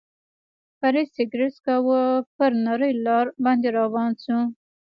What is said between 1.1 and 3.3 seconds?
سګرېټ څکاوه، پر نرۍ لار